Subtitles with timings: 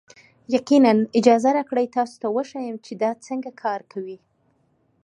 [0.55, 4.17] یقینا، اجازه راکړئ تاسو ته وښیم چې دا څنګه کار کوي.